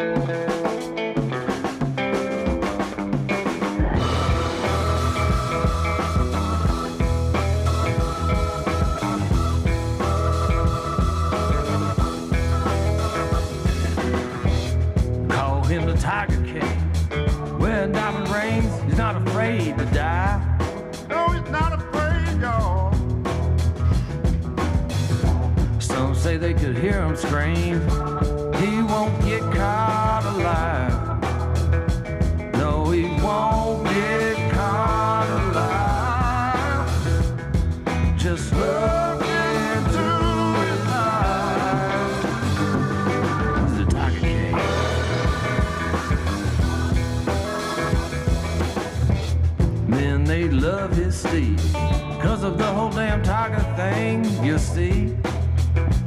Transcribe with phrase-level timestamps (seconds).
[0.00, 0.49] Call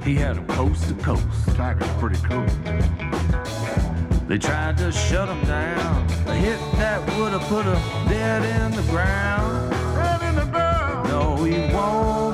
[0.04, 1.24] He had him coast to coast.
[1.56, 2.46] Tiger's pretty cool.
[4.28, 6.06] They tried to shut him down.
[6.28, 9.72] A hit that would have put him dead in the ground.
[9.96, 11.08] Right in the ground.
[11.08, 12.33] No, he won't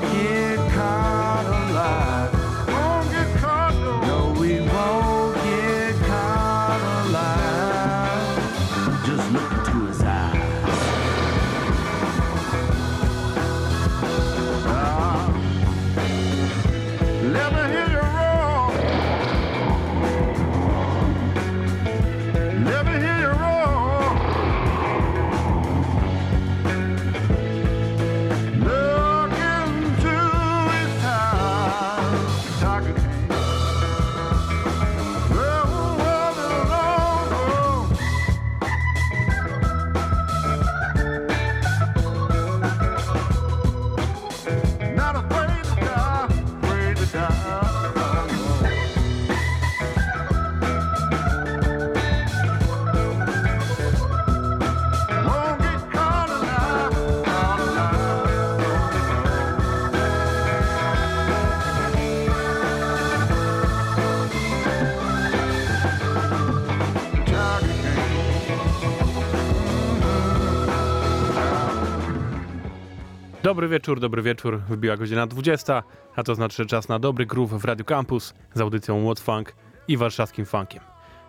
[73.50, 74.60] Dobry wieczór, dobry wieczór.
[74.68, 75.82] Wybiła godzina 20,
[76.16, 79.54] a to znaczy czas na dobry groove w Radio Campus z audycją What Funk
[79.88, 80.82] i warszawskim funkiem.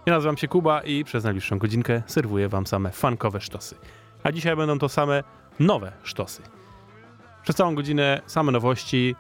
[0.06, 3.76] Ja nazywam się Kuba i przez najbliższą godzinkę serwuję wam same funkowe sztosy.
[4.24, 5.24] A dzisiaj będą to same
[5.60, 6.42] nowe sztosy.
[7.44, 9.16] Przez całą godzinę same nowości.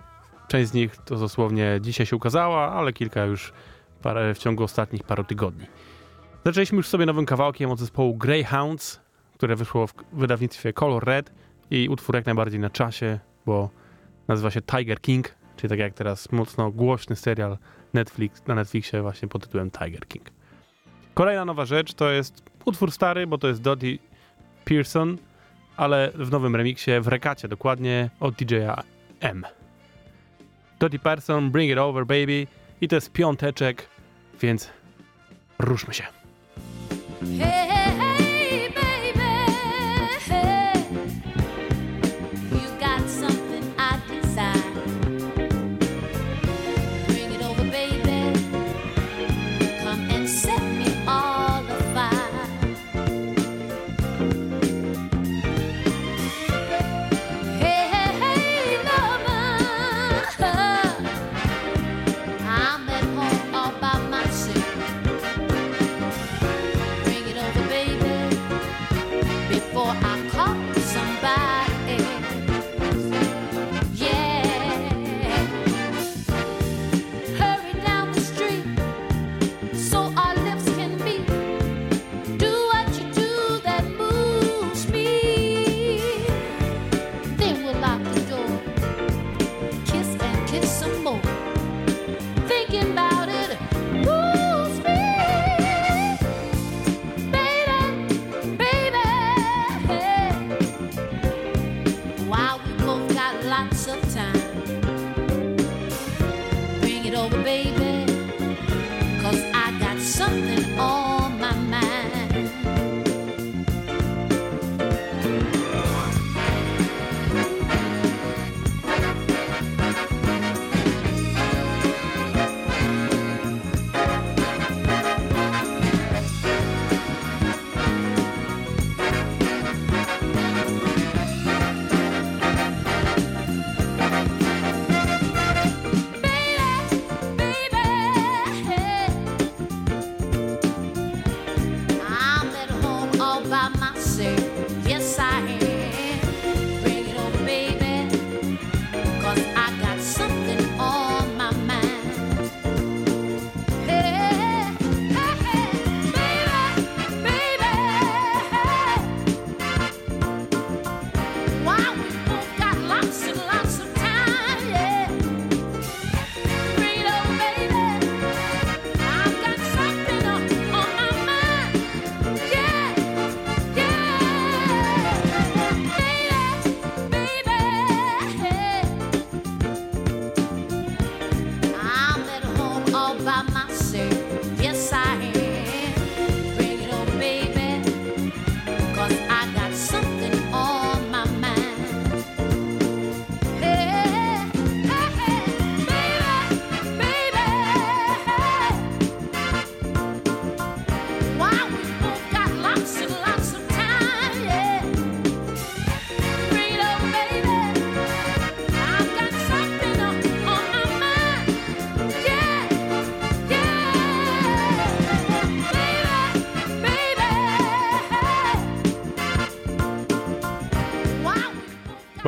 [0.47, 3.53] Część z nich to dosłownie dzisiaj się ukazała, ale kilka już
[4.01, 5.66] parę, w ciągu ostatnich paru tygodni.
[6.45, 9.00] Zaczęliśmy już sobie nowym kawałkiem od zespołu Greyhounds,
[9.34, 11.31] które wyszło w wydawnictwie Color Red
[11.71, 13.69] i utwór jak najbardziej na czasie, bo
[14.27, 17.57] nazywa się Tiger King, czyli tak jak teraz mocno głośny serial
[17.93, 20.29] Netflix, na Netflixie właśnie pod tytułem Tiger King.
[21.13, 23.97] Kolejna nowa rzecz to jest utwór stary, bo to jest Dottie
[24.65, 25.17] Pearson,
[25.77, 28.83] ale w nowym remiksie, w rekacie dokładnie od DJ-a
[29.19, 29.45] M.
[30.79, 32.47] Dottie Pearson, Bring It Over Baby
[32.81, 33.87] i to jest piąteczek,
[34.41, 34.69] więc
[35.59, 36.03] ruszmy się.
[37.39, 37.80] Hey,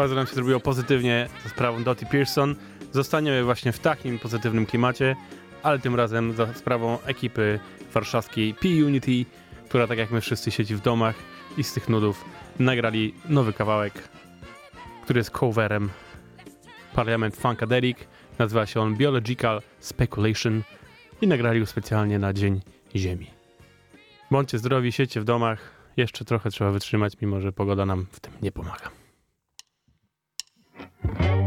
[0.04, 2.56] Bardzo nam się zrobiło pozytywnie za sprawą Dottie Pearson.
[2.92, 5.16] Zostaniemy właśnie w takim pozytywnym klimacie,
[5.64, 7.60] ale tym razem za sprawą ekipy
[7.94, 9.26] warszawskiej P-Unity,
[9.70, 11.16] która tak jak my wszyscy siedzi w domach
[11.58, 12.26] i z tych nudów
[12.60, 13.94] nagrali nowy kawałek,
[15.04, 15.90] który jest coverem
[16.96, 17.98] Parliament Funkadelic.
[18.40, 20.64] Nazywa się on Biological Speculation
[21.22, 22.62] i nagrali go specjalnie na Dzień
[22.96, 23.28] Ziemi.
[24.32, 25.72] Bądźcie zdrowi, siedźcie w domach.
[25.98, 29.03] Jeszcze trochę trzeba wytrzymać, mimo że pogoda nam w tym nie pomaga.
[31.06, 31.43] We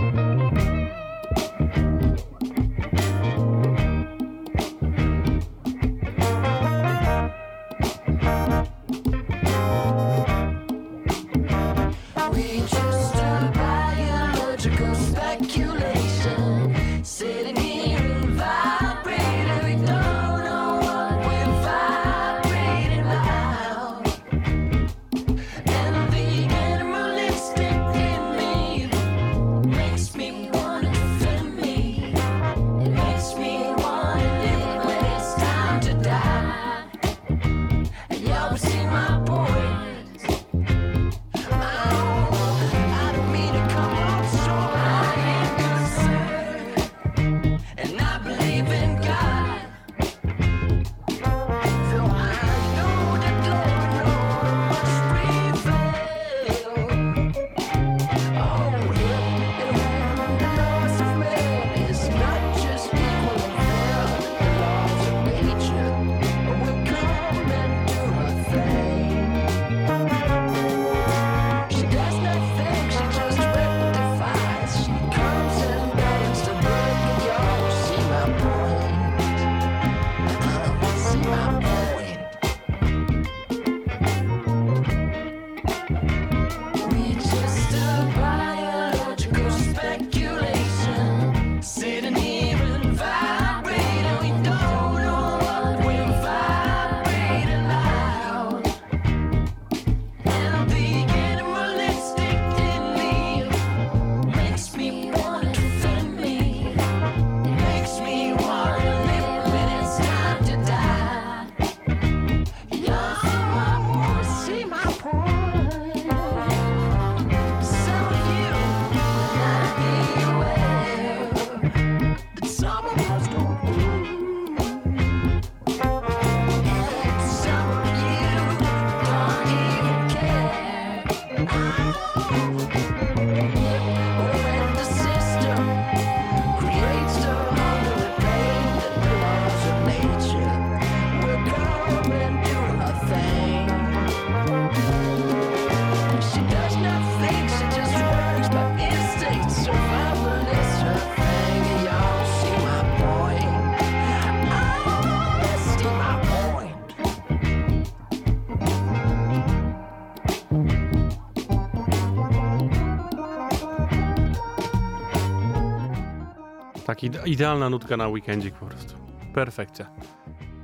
[167.25, 168.95] idealna nutka na weekendzik po prostu.
[169.35, 169.91] Perfekcja.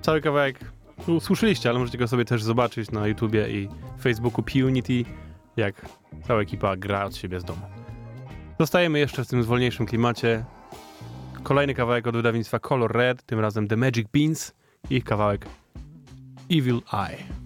[0.03, 0.59] Cały kawałek
[1.07, 3.69] usłyszeliście, ale możecie go sobie też zobaczyć na YouTubie i
[4.01, 5.05] Facebooku Punity,
[5.57, 5.87] jak
[6.27, 7.63] cała ekipa gra od siebie z domu.
[8.61, 10.45] Zostajemy jeszcze w tym zwolniejszym klimacie.
[11.43, 14.53] Kolejny kawałek od wydawnictwa Color Red, tym razem The Magic Beans
[14.91, 15.47] i ich kawałek
[16.51, 17.42] Evil Eye.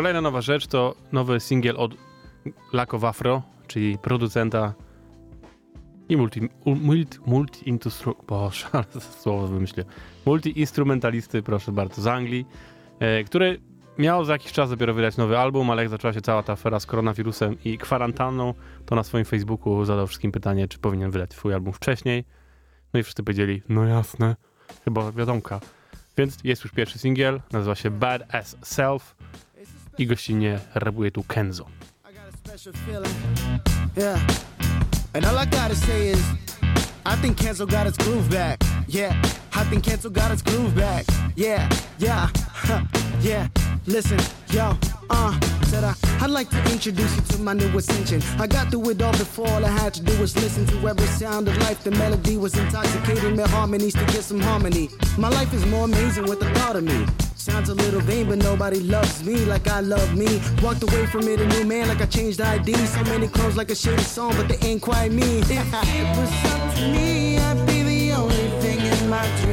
[0.00, 1.94] Kolejna nowa rzecz to nowy singiel od
[2.72, 4.74] Laco Wafro, czyli producenta
[6.08, 9.84] i multi, multi, multi industru, boże, ale słowo wymyślię,
[10.26, 12.46] multi-instrumentalisty, proszę bardzo, z Anglii,
[13.00, 13.60] e, który
[13.98, 16.80] miał za jakiś czas dopiero wydać nowy album, ale jak zaczęła się cała ta afera
[16.80, 18.54] z koronawirusem i kwarantanną,
[18.86, 22.24] to na swoim Facebooku zadał wszystkim pytanie, czy powinien wydać swój album wcześniej.
[22.94, 24.36] No i wszyscy powiedzieli, no jasne,
[24.84, 25.60] chyba wiadomka.
[26.16, 29.16] Więc jest już pierwszy singiel, nazywa się Bad As Self
[30.00, 31.66] i gościnnie rabuje tu Kenzo.
[33.96, 34.20] Yeah.
[35.14, 36.22] And all I gotta say is,
[37.04, 38.60] I think Cancel got his groove back.
[38.88, 39.14] Yeah.
[39.52, 41.04] I think Cancel got his groove back.
[41.36, 41.68] Yeah.
[41.98, 42.28] Yeah.
[42.52, 42.80] Huh.
[43.22, 43.48] Yeah.
[43.86, 44.18] Listen,
[44.50, 44.74] yo,
[45.10, 48.22] uh, said I, I'd like to introduce you to my new ascension.
[48.38, 51.06] I got through it all before, all I had to do was listen to every
[51.06, 51.84] sound of life.
[51.84, 54.88] The melody was intoxicating my harmonies to get some harmony.
[55.18, 57.04] My life is more amazing with the thought of me.
[57.50, 60.40] Sounds a little vain, but nobody loves me like I love me.
[60.62, 62.74] Walked away from it a new man, like I changed ID.
[62.86, 65.40] So many clones like a shady song, but they ain't quite me.
[65.40, 69.49] If it was up to me, I'd be the only thing in my dreams.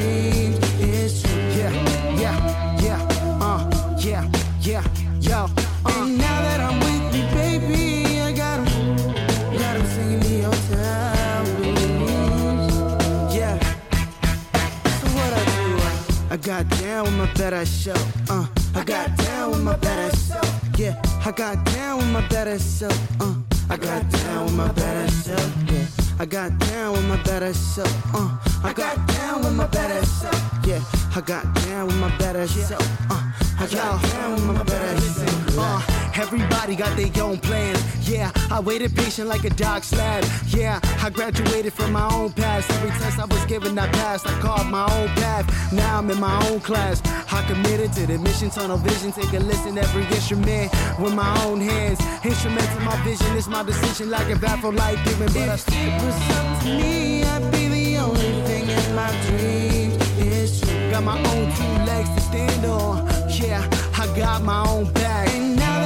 [16.97, 18.31] Down with my better self.
[18.31, 20.61] Uh, I got down with my better self.
[20.77, 23.21] Yeah, I got down with my better self.
[23.21, 23.35] Uh,
[23.69, 25.71] I got down with my better self.
[25.71, 25.85] Yeah,
[26.19, 28.15] I got down with my better self.
[28.15, 30.41] Uh, I got down with my better self.
[30.65, 30.81] Yeah,
[31.15, 32.81] I got down with my better self.
[33.11, 33.21] Uh,
[33.59, 35.57] I got down with my better self.
[35.57, 38.09] Uh, everybody got their own plans.
[38.09, 40.23] Yeah, I waited patient like a dog slab.
[40.47, 42.69] Yeah, I graduated from my own past.
[42.71, 44.25] Every test I was given, I passed.
[44.27, 45.45] I carved my own path.
[45.73, 47.01] Now I'm in my own class.
[47.31, 49.11] I committed to the mission, tunnel vision.
[49.11, 51.99] Take a listen, every instrument with my own hands.
[52.23, 54.09] Instrument to my vision, it's my decision.
[54.09, 57.97] Like a baffled light given, but if it was up to me, I'd be the
[57.97, 59.97] only thing in my dreams.
[60.19, 60.91] It's true.
[60.91, 63.07] Got my own two legs to stand on.
[63.29, 63.61] Yeah,
[63.97, 65.29] I got my own back.
[65.29, 65.76] And now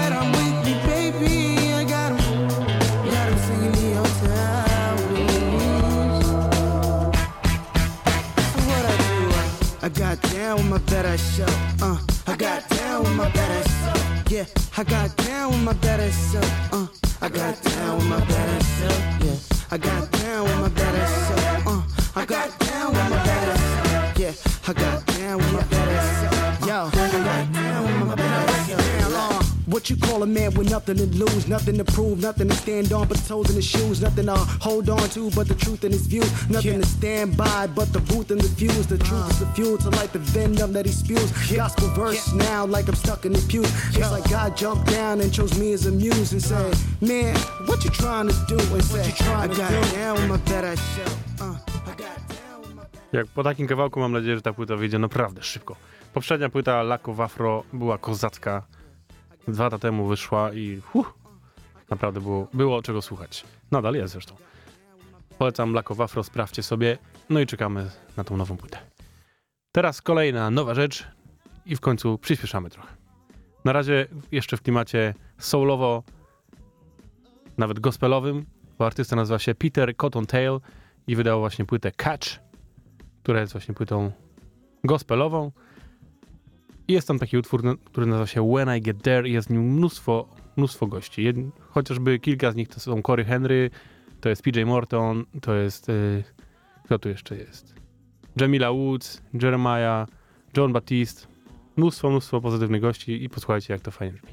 [9.83, 11.81] I, got down with my better self.
[11.81, 14.31] Uh, I got down with my better self.
[14.31, 14.45] Yeah,
[14.77, 16.73] I got down with my better self.
[16.73, 16.87] Uh,
[17.19, 19.23] I got down with my better self.
[19.23, 21.67] Yeah, I got down with my better self.
[21.67, 21.81] Uh,
[22.15, 24.19] I got down with my better self.
[24.19, 24.33] Yeah,
[24.67, 26.67] I got down with my better self.
[26.67, 28.19] Yo, I got down with my better self.
[28.19, 28.20] Uh,
[29.71, 32.91] what you call a man with nothing to lose, nothing to prove, nothing to stand
[32.91, 35.91] on but toes in his shoes, nothing to hold on to but the truth in
[35.91, 38.87] his views, nothing to stand by but the booth and the fuse.
[38.87, 41.31] The truth is the fuel to light the venom that he spews.
[41.55, 43.63] Gospel verse now like I'm stuck in the pew.
[43.63, 47.83] It's like God jumped down and chose me as a muse and said, Man, what
[47.83, 48.57] you trying to do?
[48.57, 51.41] And say, I got down with my better self.
[51.41, 51.55] Uh,
[51.85, 54.75] I got down with my better Jak po takim kawałku mam nadzieję, że ta płyta
[54.75, 55.75] wyjdzie naprawdę szybko.
[56.13, 58.63] Poprzednia płyta Laco Wafro była kozacka.
[59.47, 61.13] Dwa lata temu wyszła i huh,
[61.89, 63.45] naprawdę było, było czego słuchać.
[63.71, 64.35] Nadal jest zresztą.
[65.37, 66.97] Polecam Laco Wafro, sprawdźcie sobie.
[67.29, 68.77] No i czekamy na tą nową płytę.
[69.71, 71.07] Teraz kolejna nowa rzecz
[71.65, 72.95] i w końcu przyspieszamy trochę.
[73.65, 76.03] Na razie jeszcze w klimacie soulowo,
[77.57, 78.45] nawet gospelowym,
[78.77, 80.59] bo artysta nazywa się Peter Cottontail
[81.07, 82.27] i wydał właśnie płytę Catch,
[83.23, 84.11] która jest właśnie płytą
[84.83, 85.51] gospelową.
[86.91, 89.61] Jest tam taki utwór, który nazywa się When I Get There i jest w nim
[89.61, 90.27] mnóstwo,
[90.57, 91.23] mnóstwo gości.
[91.23, 91.35] Jed,
[91.69, 93.69] chociażby kilka z nich to są Cory Henry,
[94.21, 95.89] to jest PJ Morton, to jest...
[95.89, 96.23] Y,
[96.85, 97.75] kto tu jeszcze jest?
[98.41, 100.07] Jamila Woods, Jeremiah,
[100.57, 101.27] John Baptiste.
[101.77, 104.31] Mnóstwo, mnóstwo pozytywnych gości i posłuchajcie jak to fajnie brzmi.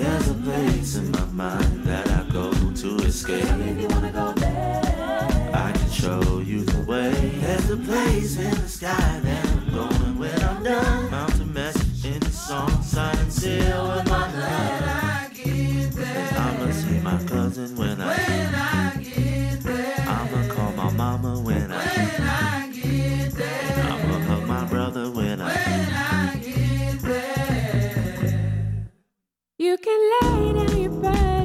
[0.00, 2.09] There's a place in my mind that
[2.80, 3.44] to escape.
[3.44, 7.12] If you wanna go there, I can show you the way.
[7.42, 11.10] There's a place in the sky that I'm going when I'm done.
[11.10, 15.10] Mountain message in the song, sign seal with my love.
[16.44, 19.94] I'ma see my cousin when I get there.
[19.98, 23.92] I'ma call my mama when I get there.
[23.92, 25.80] I'ma hug my brother when I
[29.58, 31.39] You can lay down your burdens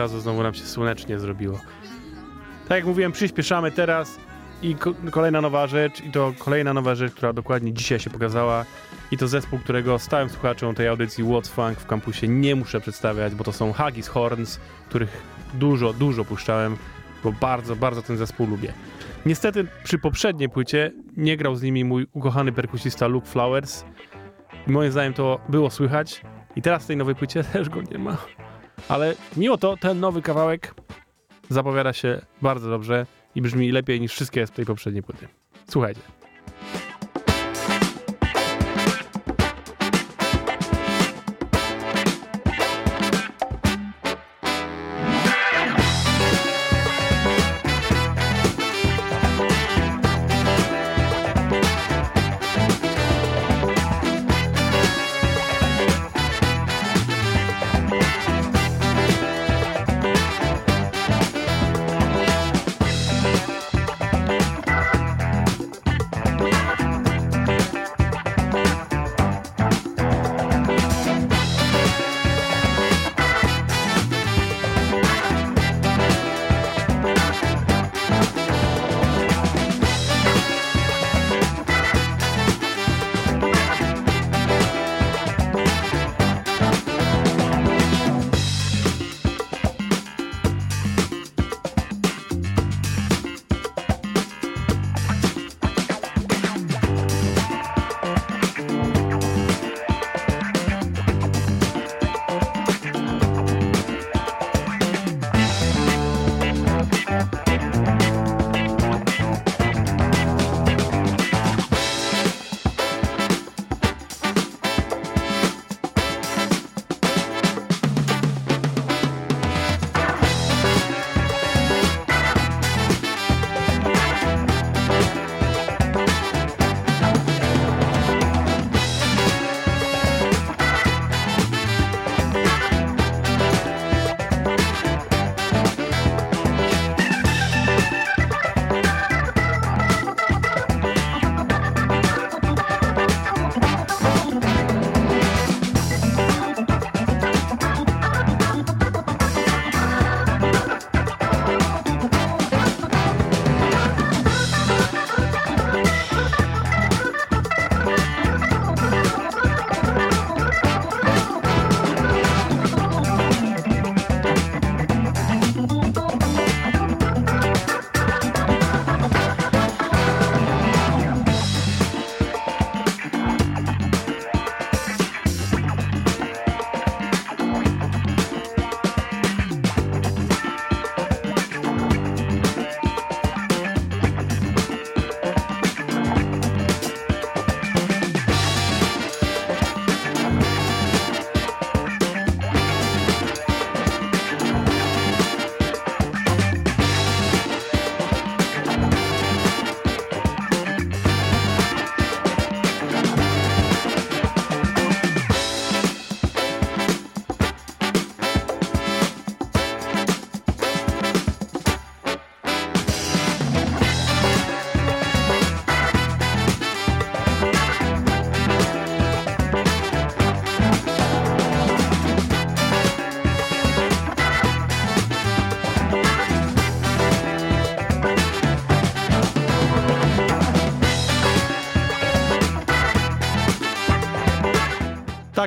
[0.00, 1.60] razu znowu nam się słonecznie zrobiło.
[2.68, 4.16] Tak jak mówiłem, przyspieszamy teraz
[4.62, 8.64] i ko- kolejna nowa rzecz, i to kolejna nowa rzecz, która dokładnie dzisiaj się pokazała.
[9.10, 13.34] I to zespół, którego stałym słuchaczom tej audycji What's Funk w kampusie nie muszę przedstawiać,
[13.34, 15.22] bo to są Haggis Horns, których
[15.54, 16.76] dużo, dużo puszczałem,
[17.24, 18.72] bo bardzo, bardzo ten zespół lubię.
[19.26, 23.84] Niestety przy poprzedniej płycie nie grał z nimi mój ukochany perkusista Luke Flowers.
[24.66, 26.22] I moim zdaniem to było słychać.
[26.56, 28.16] I teraz w tej nowej płycie też go nie ma.
[28.88, 30.74] Ale mimo to ten nowy kawałek
[31.48, 35.28] zapowiada się bardzo dobrze i brzmi lepiej niż wszystkie z tej poprzedniej płyty.
[35.70, 36.00] Słuchajcie.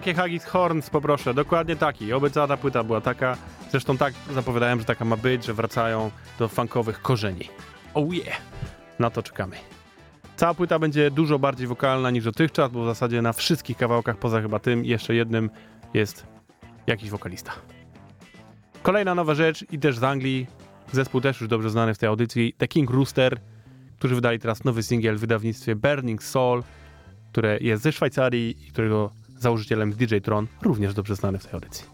[0.04, 2.14] Takie Haggis Horns poproszę, dokładnie taki.
[2.14, 3.38] Obiecana ta płyta była taka.
[3.72, 7.50] Zresztą tak zapowiadałem, że taka ma być, że wracają do funkowych korzeni.
[7.94, 8.42] Oh yeah!
[9.00, 9.56] Na to czekamy.
[10.36, 14.42] Cała płyta będzie dużo bardziej wokalna niż dotychczas, bo w zasadzie na wszystkich kawałkach, poza
[14.42, 15.50] chyba tym, jeszcze jednym
[15.94, 16.28] jest
[16.88, 17.52] jakiś wokalista.
[18.82, 20.48] Kolejna nowa rzecz i też z Anglii,
[20.92, 23.40] zespół też już dobrze znany w tej audycji, The King Rooster,
[24.00, 26.64] którzy wydali teraz nowy singiel w wydawnictwie Burning Soul,
[27.32, 29.12] które jest ze Szwajcarii i którego
[29.44, 31.86] założycielem DJ Tron, również dobrze znany w tej audycji.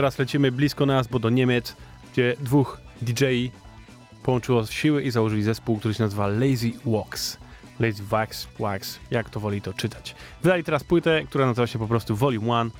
[0.00, 1.76] Teraz lecimy blisko nas, bo do Niemiec,
[2.12, 3.24] gdzie dwóch DJ
[4.22, 7.38] połączyło siły i założyli zespół, który się nazywa Lazy Wax.
[7.80, 10.14] Lazy Wax, Wax, jak to woli to czytać.
[10.42, 12.70] Wydali teraz płytę, która nazywa się po prostu Volume 1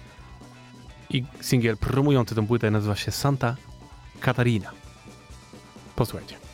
[1.10, 3.56] i singiel promujący tę płytę nazywa się Santa
[4.20, 4.70] Catarina.
[5.96, 6.49] Posłuchajcie.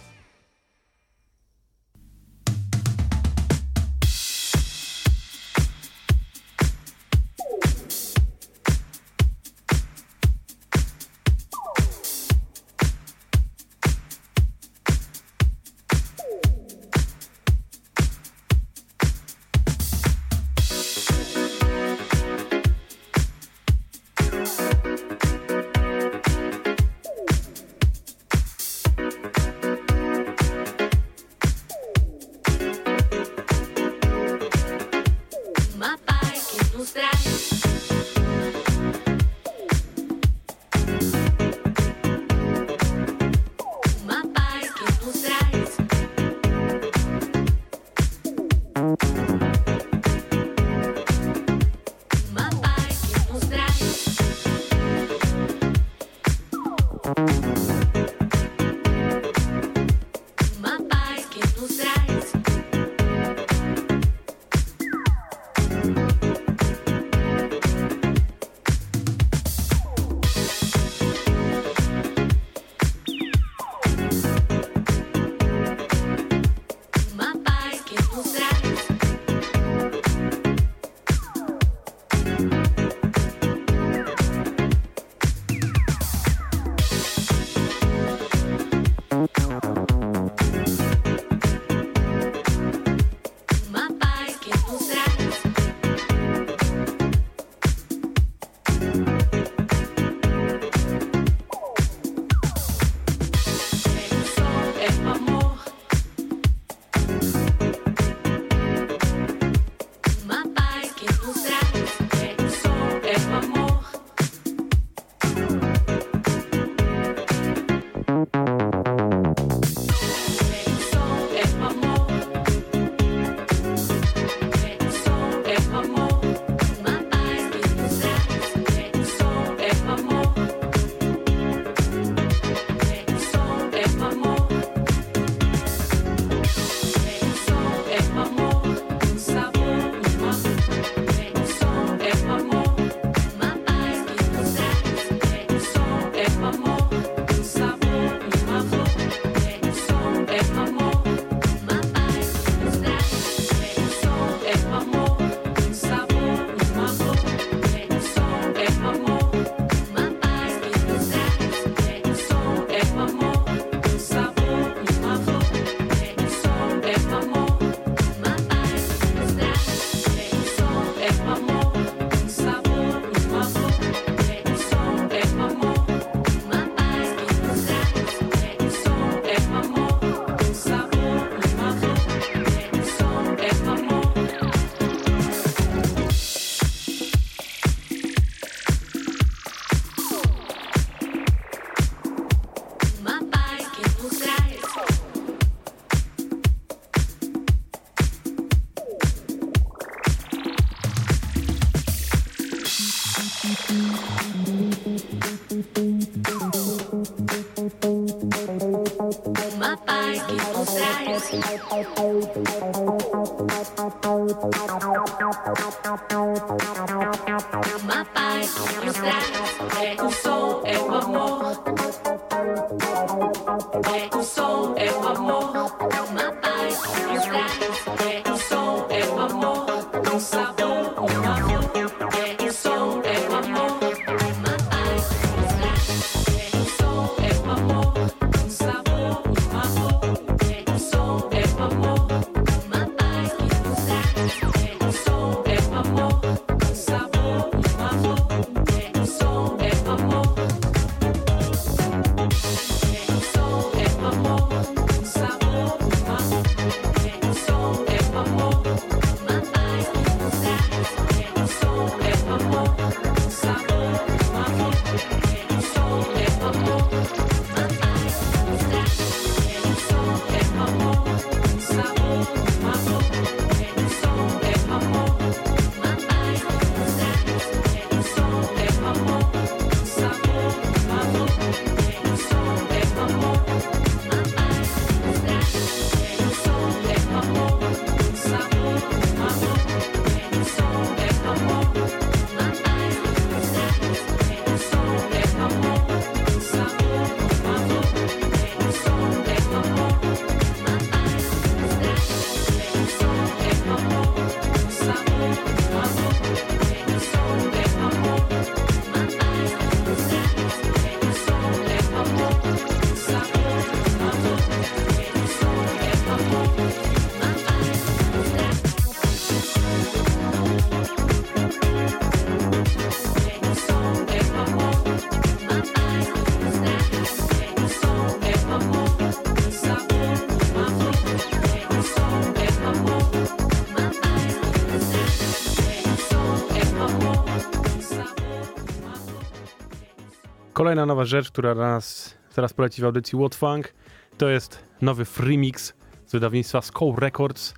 [340.67, 343.75] Kolejna nowa rzecz, która nas teraz poleci w audycji What Funk,
[344.19, 345.75] to jest nowy freemix
[346.07, 347.55] z wydawnictwa Skull Records,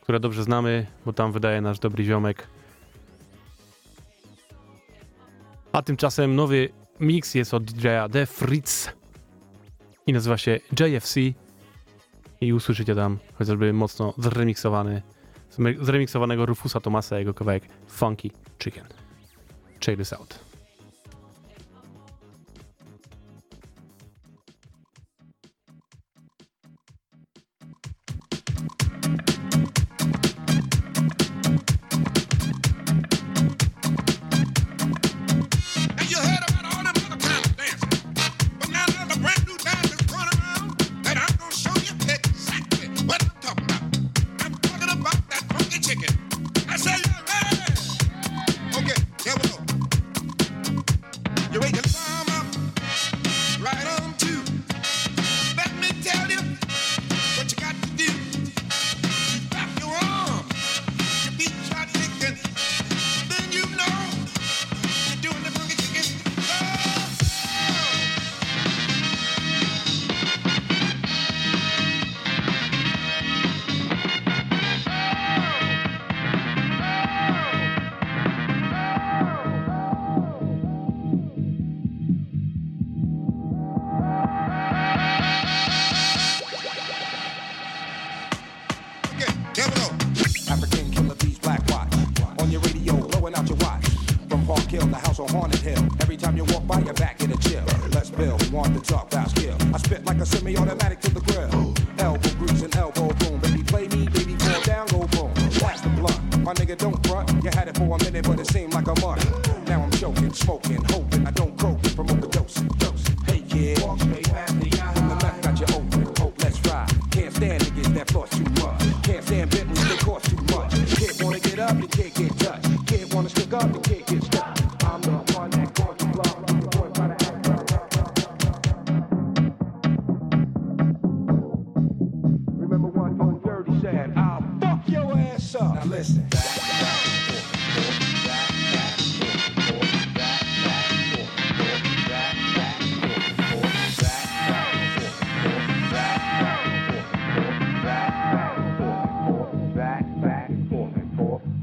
[0.00, 2.46] które dobrze znamy, bo tam wydaje nasz dobry ziomek.
[5.72, 6.68] A tymczasem nowy
[7.00, 8.92] mix jest od DJ'a The Fritz
[10.06, 11.20] i nazywa się JFC
[12.40, 15.02] i usłyszycie tam chociażby mocno zremiksowany
[15.80, 18.84] zremiksowanego Rufusa Tomasa jego kawałek Funky Chicken.
[19.80, 20.49] Check this out.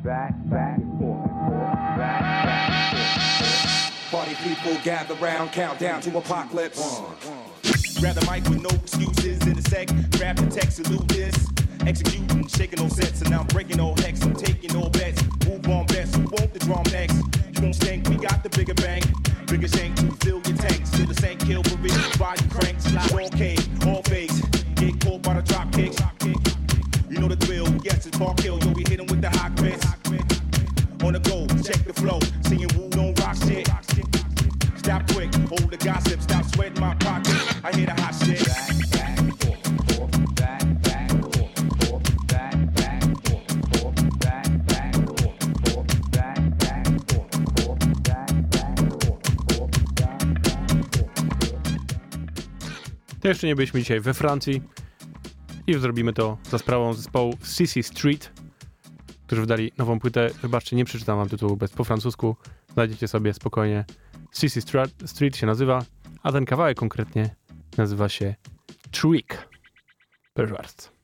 [0.08, 4.10] back, back, and forth, back, back, and forth.
[4.10, 6.80] Party people gather round, countdown to apocalypse.
[6.80, 7.44] One, one.
[8.00, 9.90] Grab the mic with no excuses in a sec.
[10.12, 11.36] Grab the text and do this.
[11.86, 14.24] Executing, shaking no sets, and I'm breaking all hex.
[14.24, 15.22] I'm taking all bets.
[15.46, 17.18] Move on best, who won't the drum next?
[17.18, 19.04] You don't stink, we got the bigger bang.
[19.48, 20.90] Bigger shank to fill your tanks.
[20.90, 21.90] Still the same kill for me.
[22.18, 24.40] Body cranks, slide all cake, all face.
[24.76, 25.98] Get caught by the drop kicks.
[27.10, 29.00] You know the drill, yes, it's Park Hill, yo, we hit
[31.08, 32.20] On go, check the flow.
[32.90, 33.66] Don't rock shit.
[34.78, 37.34] Stop quick, hold the gossip, stop sweating my pocket.
[37.64, 38.44] I hear the hot shit.
[53.24, 54.62] Jeszcze nie byliśmy dzisiaj we Francji
[55.68, 58.37] i zrobimy to za sprawą zespołu CC Street,
[59.28, 60.30] którzy wydali nową płytę.
[60.42, 62.36] Wybaczcie, nie przeczytam wam tytułu bez po francusku.
[62.74, 63.86] Znajdziecie sobie spokojnie.
[64.32, 64.62] CC
[65.06, 65.86] Street się nazywa,
[66.24, 67.36] a ten kawałek konkretnie
[67.78, 68.36] nazywa się
[68.92, 69.48] Trick.
[70.34, 70.97] Proszę bardzo.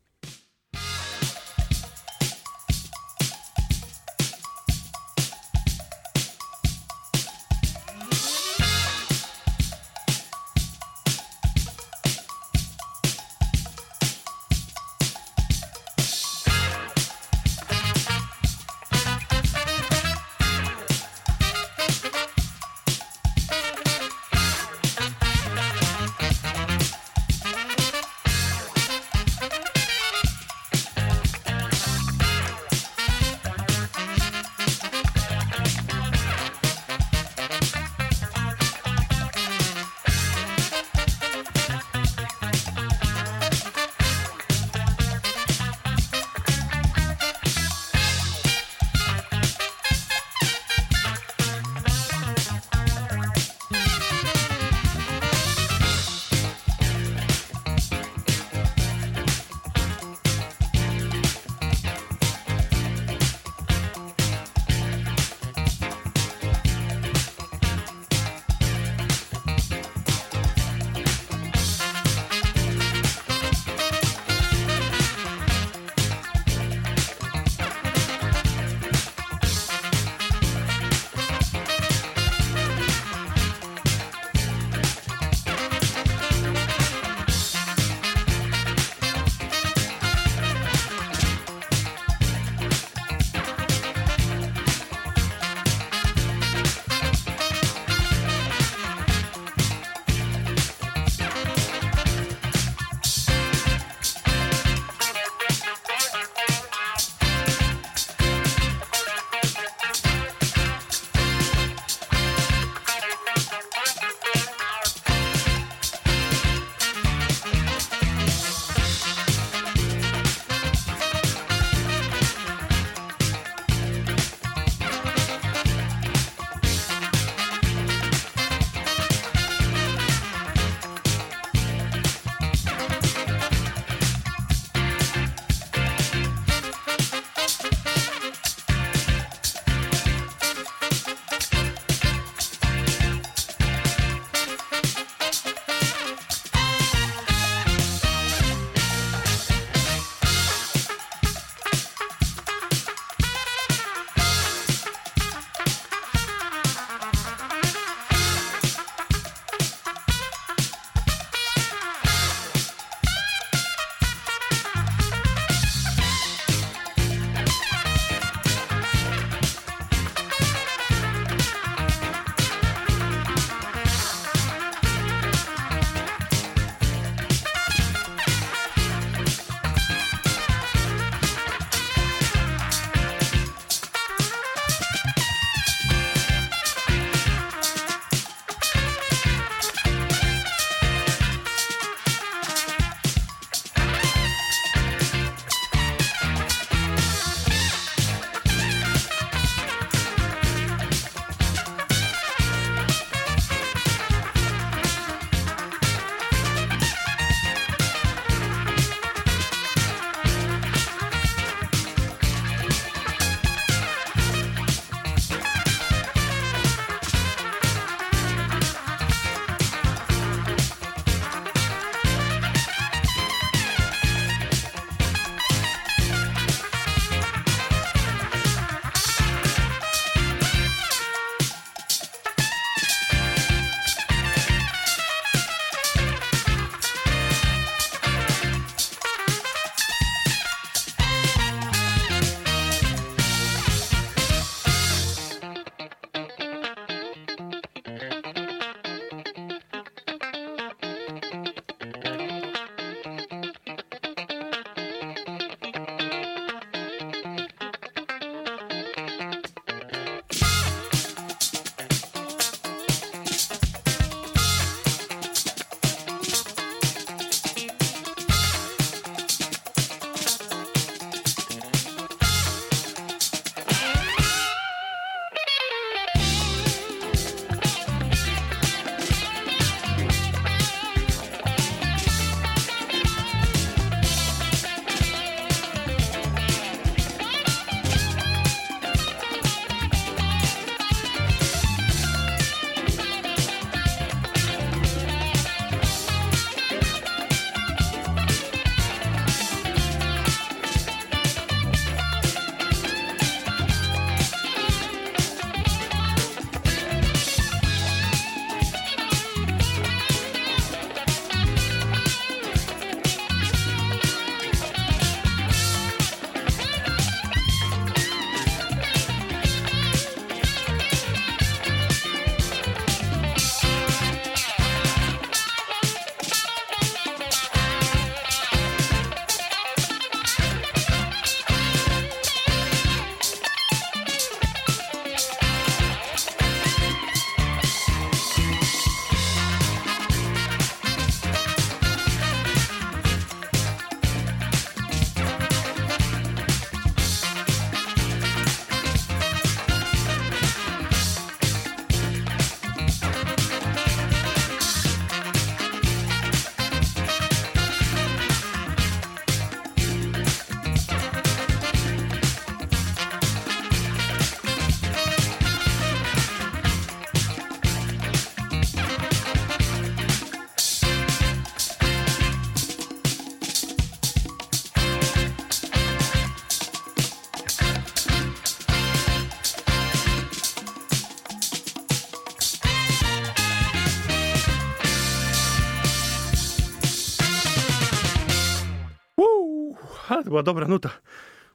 [390.14, 390.90] Ale to była dobra nuta.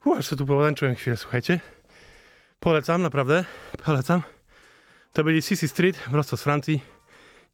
[0.05, 1.61] U, aż tu pomęczyłem chwilę, słuchajcie.
[2.61, 3.45] Polecam, naprawdę,
[3.85, 4.23] polecam.
[5.13, 6.83] To byli Sissy Street, prosto z Francji.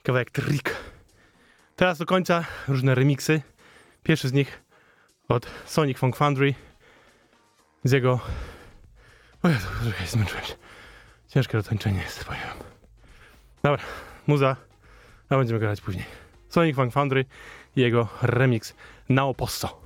[0.02, 0.74] Kawałek Trick.
[1.76, 3.42] Teraz do końca różne remixy.
[4.02, 4.62] Pierwszy z nich
[5.28, 6.54] od Sonic Funk Foundry
[7.84, 8.20] z jego...
[9.42, 9.68] O Jezu,
[10.00, 10.54] ja zmęczyłem się.
[11.28, 12.40] Ciężkie roztańczenie jest, powiem.
[13.62, 13.82] Dobra,
[14.26, 14.56] muza,
[15.28, 16.04] a będziemy grać później.
[16.48, 17.24] Sonic Funk Foundry
[17.76, 18.74] i jego remix
[19.08, 19.84] na oposto.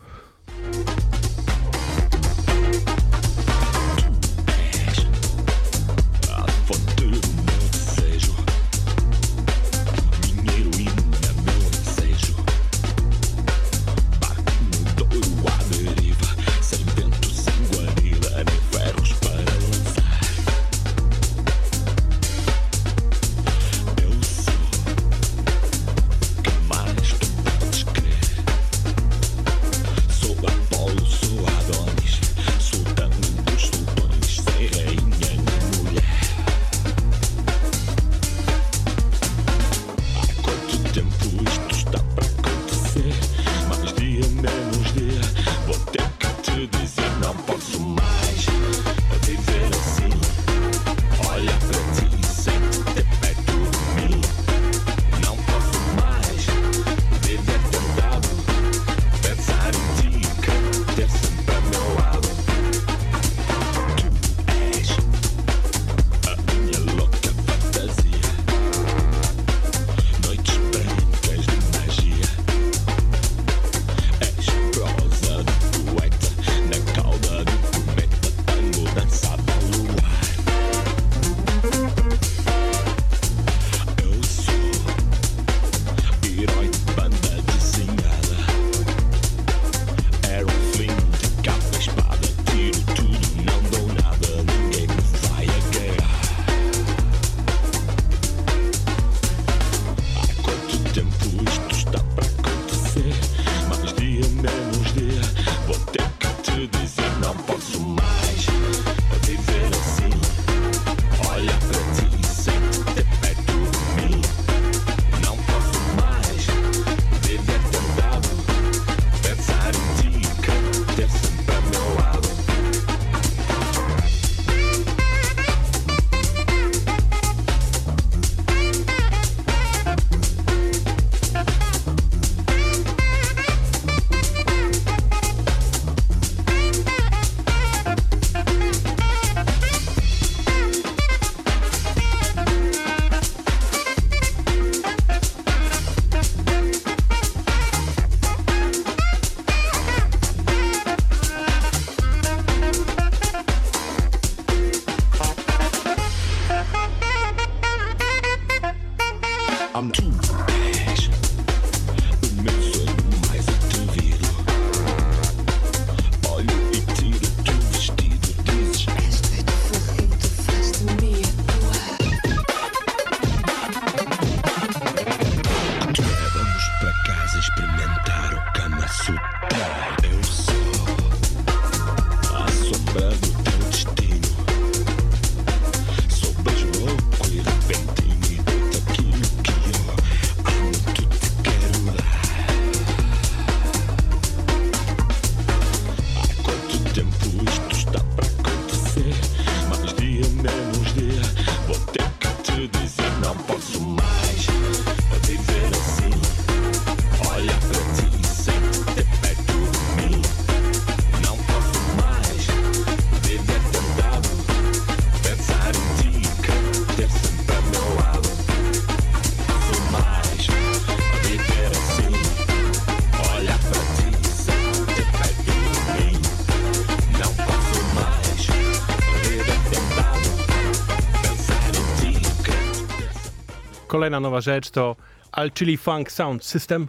[233.99, 234.97] kolejna nowa rzecz to
[235.33, 236.89] Alchili Funk Sound System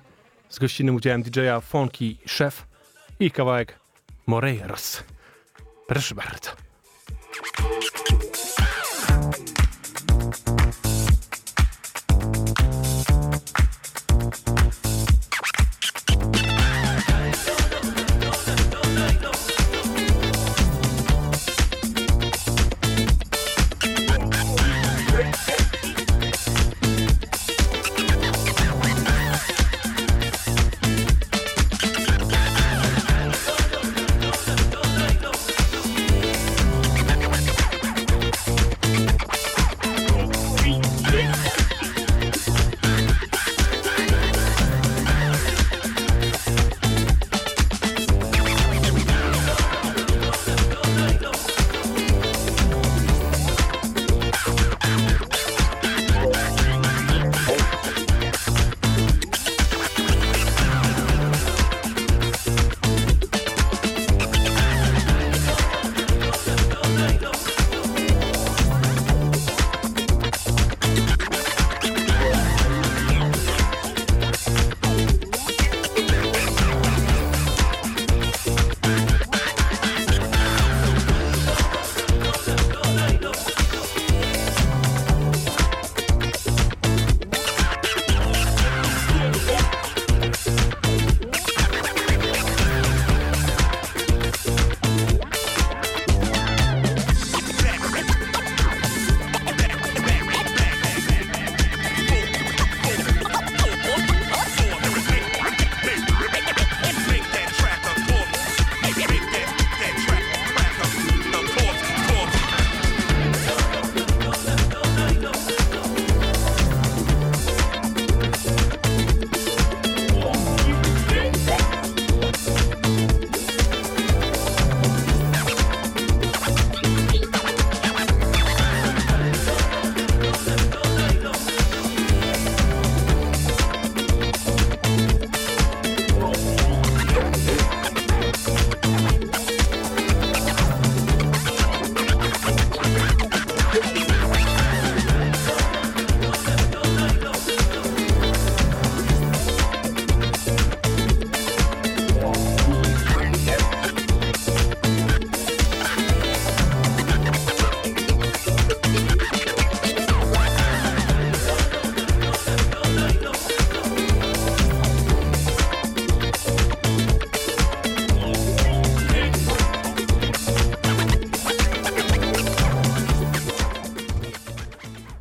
[0.50, 2.68] z gościnnym udziałem DJ-a Funky Chef
[3.20, 3.80] i kawałek
[4.28, 5.04] Moreiras.
[5.88, 6.69] Proszę bardzo.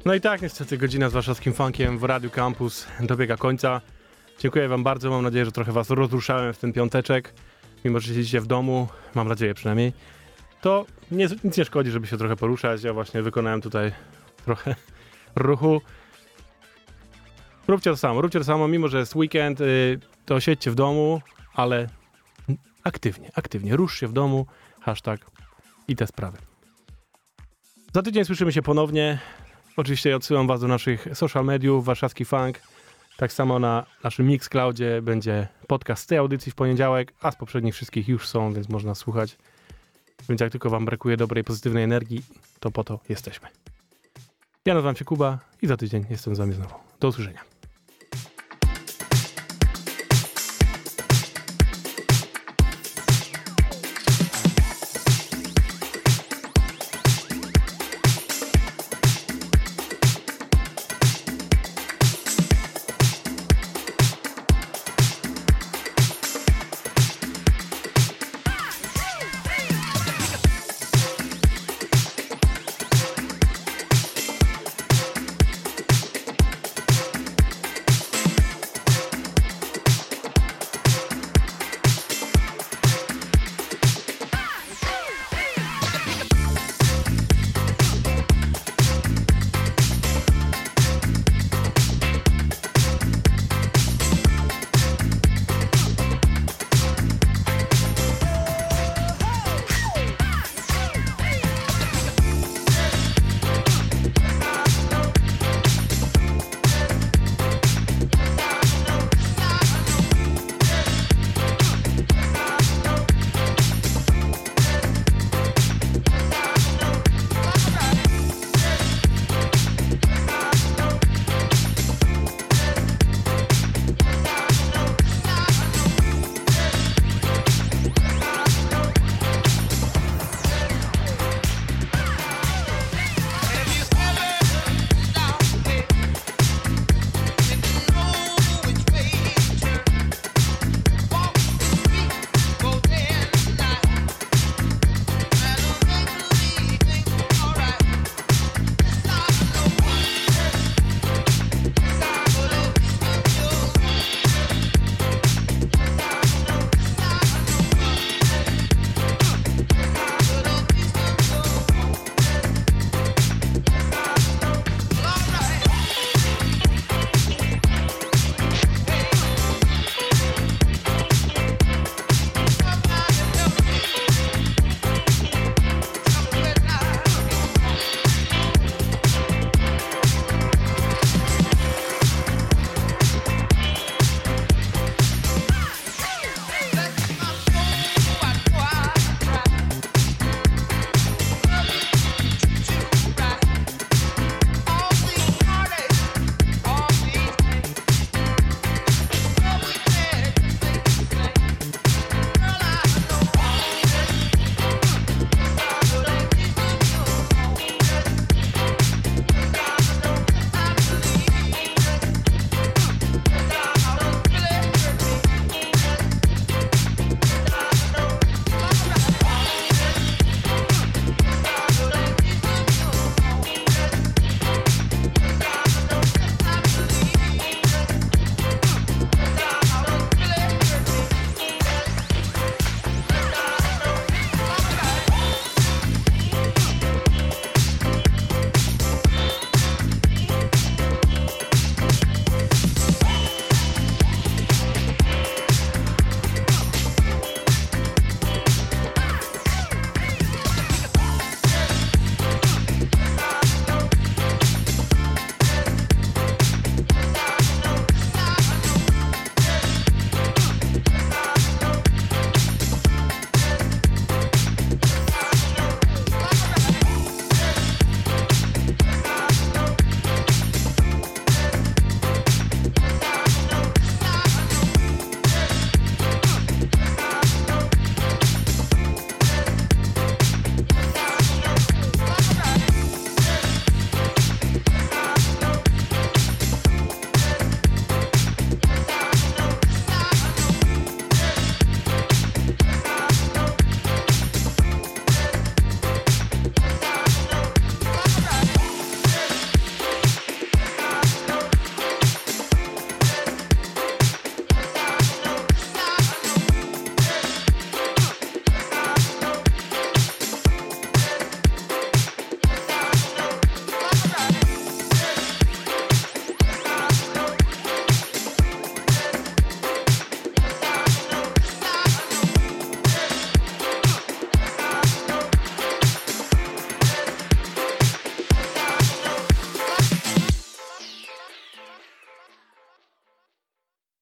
[0.05, 3.81] No i tak, niestety godzina z warszawskim funkiem w Radiu Campus dobiega końca.
[4.39, 7.35] Dziękuję wam bardzo, mam nadzieję, że trochę was rozruszałem w ten piąteczek.
[7.85, 9.93] Mimo, że siedzicie w domu, mam nadzieję przynajmniej,
[10.61, 12.83] to nie, nic nie szkodzi, żeby się trochę poruszać.
[12.83, 13.93] Ja właśnie wykonałem tutaj
[14.45, 14.75] trochę
[15.37, 15.81] ruchu.
[17.69, 21.21] Róbcie to samo, róbcie to samo, mimo że jest weekend, y, to siedźcie w domu,
[21.55, 21.89] ale
[22.85, 24.47] aktywnie, aktywnie, rusz się w domu,
[24.81, 25.31] hashtag
[25.89, 26.39] i te sprawy.
[27.95, 29.19] Za tydzień słyszymy się ponownie.
[29.79, 32.61] Oczywiście odsyłam was do naszych social mediów, warszawski funk.
[33.17, 37.75] Tak samo na naszym Mixcloudzie będzie podcast z tej audycji w poniedziałek, a z poprzednich
[37.75, 39.37] wszystkich już są, więc można słuchać.
[40.29, 42.23] Więc jak tylko wam brakuje dobrej, pozytywnej energii,
[42.61, 43.49] to po to jesteśmy.
[44.65, 46.75] Ja nazywam się Kuba i za tydzień jestem z wami znowu.
[47.01, 47.58] Do usłyszenia.